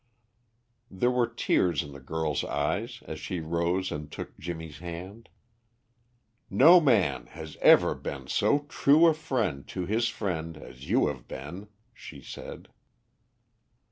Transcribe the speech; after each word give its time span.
There 0.89 1.11
were 1.11 1.27
tears 1.27 1.83
in 1.83 1.91
the 1.91 1.99
girl's 1.99 2.43
eyes 2.43 3.03
as 3.05 3.19
she 3.19 3.39
rose 3.39 3.91
and 3.91 4.11
took 4.11 4.35
Jimmy's 4.39 4.79
hand. 4.79 5.29
"No 6.49 6.79
man 6.81 7.27
has 7.27 7.55
ever 7.57 7.93
been 7.93 8.25
so 8.25 8.65
true 8.67 9.05
a 9.05 9.13
friend 9.13 9.67
to 9.67 9.85
his 9.85 10.09
friend 10.09 10.57
as 10.57 10.89
you 10.89 11.05
have 11.05 11.27
been," 11.27 11.67
she 11.93 12.19
said. 12.19 12.69